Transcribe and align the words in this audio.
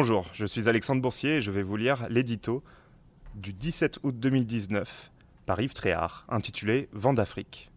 Bonjour, 0.00 0.30
je 0.32 0.46
suis 0.46 0.68
Alexandre 0.68 1.02
Boursier 1.02 1.38
et 1.38 1.40
je 1.40 1.50
vais 1.50 1.64
vous 1.64 1.76
lire 1.76 2.06
l'édito 2.08 2.62
du 3.34 3.52
17 3.52 3.98
août 4.04 4.16
2019 4.16 5.10
par 5.44 5.60
Yves 5.60 5.72
Tréhard, 5.72 6.24
intitulé 6.28 6.88
Vent 6.92 7.14
d'Afrique. 7.14 7.72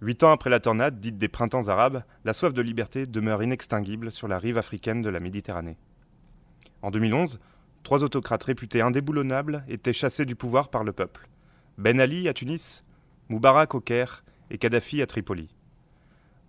Huit 0.00 0.22
ans 0.22 0.30
après 0.30 0.50
la 0.50 0.60
tornade 0.60 1.00
dite 1.00 1.18
des 1.18 1.26
printemps 1.26 1.66
arabes, 1.66 2.04
la 2.24 2.32
soif 2.32 2.52
de 2.52 2.62
liberté 2.62 3.06
demeure 3.06 3.42
inextinguible 3.42 4.12
sur 4.12 4.28
la 4.28 4.38
rive 4.38 4.56
africaine 4.56 5.02
de 5.02 5.08
la 5.08 5.18
Méditerranée. 5.18 5.78
En 6.80 6.92
2011, 6.92 7.40
trois 7.82 8.04
autocrates 8.04 8.44
réputés 8.44 8.80
indéboulonnables 8.80 9.64
étaient 9.66 9.92
chassés 9.92 10.26
du 10.26 10.36
pouvoir 10.36 10.70
par 10.70 10.84
le 10.84 10.92
peuple. 10.92 11.28
Ben 11.76 11.98
Ali 11.98 12.28
à 12.28 12.34
Tunis, 12.34 12.84
Moubarak 13.30 13.74
au 13.74 13.80
Caire 13.80 14.22
et 14.48 14.58
Kadhafi 14.58 15.02
à 15.02 15.08
Tripoli. 15.08 15.48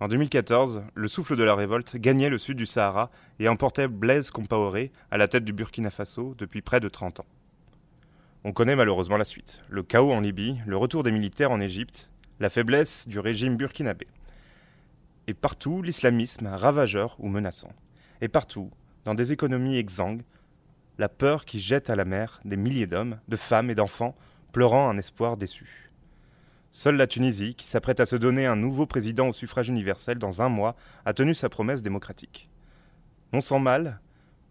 En 0.02 0.08
2014, 0.08 0.82
le 0.96 1.08
souffle 1.08 1.36
de 1.36 1.44
la 1.44 1.54
révolte 1.54 1.96
gagnait 1.96 2.30
le 2.30 2.40
sud 2.40 2.58
du 2.58 2.66
Sahara 2.66 3.12
et 3.38 3.48
emportait 3.48 3.88
Blaise 3.88 4.32
Compaoré 4.32 4.92
à 5.12 5.20
la 5.20 5.28
tête 5.28 5.46
du 5.46 5.54
Burkina 5.54 5.92
Faso 5.92 6.34
depuis 6.40 6.64
près 6.64 6.80
de 6.80 6.90
30 6.90 7.20
ans. 7.20 7.28
On 8.44 8.52
connaît 8.52 8.76
malheureusement 8.76 9.18
la 9.18 9.24
suite. 9.26 9.64
Le 9.70 9.84
chaos 9.84 10.12
en 10.12 10.20
Libye, 10.20 10.58
le 10.66 10.76
retour 10.76 11.04
des 11.04 11.12
militaires 11.12 11.52
en 11.52 11.62
Égypte, 11.62 12.10
la 12.40 12.50
faiblesse 12.50 13.08
du 13.08 13.20
régime 13.20 13.58
burkinabé. 13.58 14.08
Et 15.28 15.36
partout, 15.36 15.84
l'islamisme 15.84 16.48
ravageur 16.48 17.16
ou 17.20 17.28
menaçant. 17.28 17.72
Et 18.22 18.28
partout, 18.28 18.72
dans 19.06 19.14
des 19.14 19.34
économies 19.34 19.78
exsangues, 19.78 20.24
la 20.98 21.10
peur 21.10 21.46
qui 21.46 21.60
jette 21.60 21.92
à 21.92 21.96
la 21.96 22.06
mer 22.06 22.40
des 22.44 22.58
milliers 22.58 22.88
d'hommes, 22.88 23.20
de 23.28 23.36
femmes 23.36 23.70
et 23.70 23.76
d'enfants 23.76 24.16
pleurant 24.52 24.90
un 24.90 24.98
espoir 24.98 25.38
déçu. 25.38 25.91
Seule 26.74 26.96
la 26.96 27.08
Tunisie, 27.08 27.54
qui 27.56 27.68
s'apprête 27.68 28.00
à 28.00 28.06
se 28.06 28.16
donner 28.16 28.46
un 28.46 28.56
nouveau 28.56 28.86
président 28.86 29.28
au 29.28 29.34
suffrage 29.34 29.68
universel 29.68 30.18
dans 30.18 30.42
un 30.42 30.48
mois, 30.48 30.78
a 31.04 31.14
tenu 31.14 31.34
sa 31.34 31.50
promesse 31.50 31.82
démocratique. 31.82 32.50
Non 33.34 33.42
sans 33.42 33.60
mal, 33.60 34.00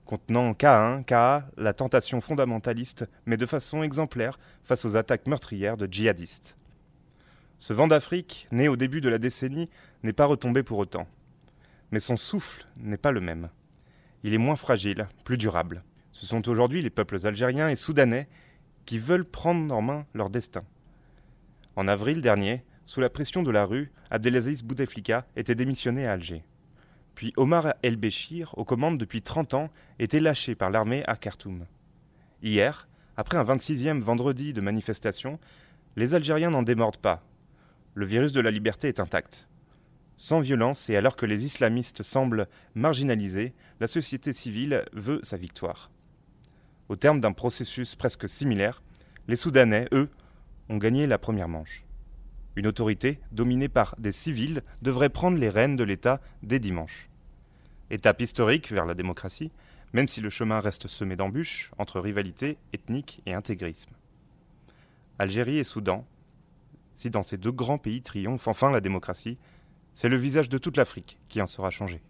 contenant 0.05 0.53
K1, 0.53 1.03
KA, 1.05 1.48
la 1.56 1.72
tentation 1.72 2.20
fondamentaliste, 2.20 3.09
mais 3.25 3.39
de 3.39 3.47
façon 3.47 3.83
exemplaire 3.83 4.39
face 4.62 4.84
aux 4.84 4.97
attaques 4.97 5.27
meurtrières 5.27 5.78
de 5.78 5.89
djihadistes. 5.91 6.59
Ce 7.56 7.72
vent 7.72 7.89
d'Afrique, 7.89 8.48
né 8.53 8.69
au 8.69 8.77
début 8.77 9.00
de 9.00 9.09
la 9.09 9.19
décennie, 9.19 9.70
n'est 10.03 10.12
pas 10.12 10.27
retombé 10.27 10.62
pour 10.62 10.78
autant. 10.78 11.06
Mais 11.91 12.00
son 12.00 12.19
souffle 12.19 12.66
n'est 12.77 12.98
pas 12.98 13.12
le 13.12 13.20
même. 13.20 13.48
Il 14.25 14.34
est 14.34 14.39
moins 14.39 14.56
fragile, 14.56 15.09
plus 15.25 15.39
durable. 15.39 15.83
Ce 16.12 16.27
sont 16.27 16.48
aujourd'hui 16.50 16.83
les 16.83 16.91
peuples 16.91 17.27
algériens 17.27 17.70
et 17.70 17.77
soudanais 17.77 18.28
qui 18.84 18.98
veulent 18.98 19.25
prendre 19.25 19.75
en 19.75 19.81
main 19.81 20.06
leur 20.12 20.28
destin. 20.28 20.64
En 21.81 21.89
avril 21.89 22.20
dernier, 22.20 22.62
sous 22.84 23.00
la 23.00 23.09
pression 23.09 23.42
de 23.42 23.50
la 23.50 23.64
rue, 23.64 23.91
Abdelaziz 24.11 24.62
Bouteflika 24.62 25.27
était 25.34 25.55
démissionné 25.55 26.06
à 26.06 26.12
Alger. 26.12 26.45
Puis 27.14 27.33
Omar 27.39 27.72
El-Béchir, 27.83 28.53
aux 28.59 28.67
commandes 28.67 28.98
depuis 28.98 29.22
30 29.22 29.55
ans, 29.55 29.70
était 29.98 30.20
lâché 30.20 30.55
par 30.55 30.69
l'armée 30.69 31.03
à 31.06 31.17
Khartoum. 31.17 31.64
Hier, 32.42 32.87
après 33.17 33.39
un 33.39 33.45
26e 33.45 33.98
vendredi 34.00 34.53
de 34.53 34.61
manifestation, 34.61 35.41
les 35.97 36.12
Algériens 36.12 36.50
n'en 36.50 36.62
démordent 36.62 36.98
pas. 36.98 37.22
Le 37.94 38.05
virus 38.05 38.33
de 38.33 38.42
la 38.42 38.50
liberté 38.50 38.89
est 38.89 39.00
intact. 39.00 39.48
Sans 40.19 40.41
violence 40.41 40.91
et 40.91 40.97
alors 40.97 41.17
que 41.17 41.25
les 41.25 41.47
islamistes 41.47 42.03
semblent 42.03 42.47
marginalisés, 42.75 43.55
la 43.81 43.87
société 43.87 44.34
civile 44.34 44.84
veut 44.92 45.20
sa 45.22 45.39
victoire. 45.39 45.91
Au 46.91 46.97
terme 46.97 47.22
d'un 47.22 47.33
processus 47.33 47.94
presque 47.94 48.28
similaire, 48.28 48.83
les 49.28 49.37
Soudanais, 49.37 49.89
eux, 49.92 50.11
ont 50.70 50.78
gagné 50.78 51.06
la 51.06 51.18
première 51.18 51.48
manche. 51.48 51.84
Une 52.56 52.68
autorité, 52.68 53.20
dominée 53.32 53.68
par 53.68 53.96
des 53.98 54.12
civils, 54.12 54.62
devrait 54.82 55.08
prendre 55.08 55.36
les 55.36 55.50
rênes 55.50 55.76
de 55.76 55.84
l'État 55.84 56.20
dès 56.42 56.60
dimanche. 56.60 57.10
Étape 57.90 58.20
historique 58.20 58.70
vers 58.70 58.86
la 58.86 58.94
démocratie, 58.94 59.50
même 59.92 60.06
si 60.06 60.20
le 60.20 60.30
chemin 60.30 60.60
reste 60.60 60.86
semé 60.86 61.16
d'embûches 61.16 61.72
entre 61.76 62.00
rivalité 62.00 62.56
ethnique 62.72 63.20
et 63.26 63.34
intégrisme. 63.34 63.91
Algérie 65.19 65.59
et 65.59 65.64
Soudan, 65.64 66.06
si 66.94 67.10
dans 67.10 67.25
ces 67.25 67.36
deux 67.36 67.53
grands 67.53 67.78
pays 67.78 68.00
triomphe 68.00 68.47
enfin 68.47 68.70
la 68.70 68.80
démocratie, 68.80 69.38
c'est 69.94 70.09
le 70.09 70.16
visage 70.16 70.48
de 70.48 70.59
toute 70.59 70.76
l'Afrique 70.76 71.19
qui 71.28 71.42
en 71.42 71.47
sera 71.47 71.70
changé. 71.70 72.00